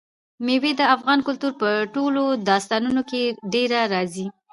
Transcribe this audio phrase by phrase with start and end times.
[0.45, 3.21] مېوې د افغان کلتور په ټولو داستانونو کې
[3.53, 4.27] ډېره راځي.